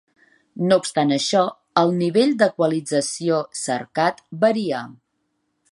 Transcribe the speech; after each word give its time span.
No 0.69 0.77
obstant 0.83 1.11
això, 1.17 1.41
el 1.81 1.93
nivell 1.99 2.33
d'equalització 2.41 3.41
cercat 3.63 4.25
varia. 4.47 4.83